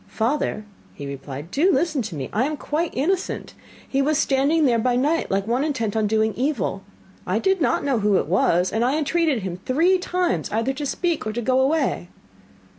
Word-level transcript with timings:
'Father,' 0.07 0.65
he 0.95 1.05
replied, 1.05 1.51
'do 1.51 1.71
listen 1.71 2.01
to 2.01 2.15
me. 2.15 2.27
I 2.33 2.45
am 2.45 2.57
quite 2.57 2.89
innocent. 2.95 3.53
He 3.87 4.01
was 4.01 4.17
standing 4.17 4.65
there 4.65 4.79
by 4.79 4.95
night 4.95 5.29
like 5.29 5.45
one 5.45 5.63
intent 5.63 5.95
on 5.95 6.07
doing 6.07 6.33
evil. 6.33 6.81
I 7.27 7.37
did 7.37 7.61
not 7.61 7.83
know 7.83 7.99
who 7.99 8.17
it 8.17 8.25
was, 8.25 8.71
and 8.73 8.83
I 8.83 8.97
entreated 8.97 9.43
him 9.43 9.57
three 9.63 9.99
times 9.99 10.49
either 10.51 10.73
to 10.73 10.87
speak 10.87 11.27
or 11.27 11.33
to 11.33 11.41
go 11.43 11.59
away. 11.59 12.09